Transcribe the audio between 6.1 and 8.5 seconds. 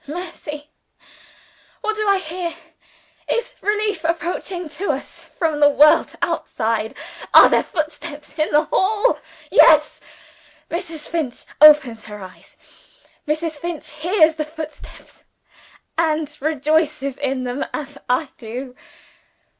outside? Are there footsteps in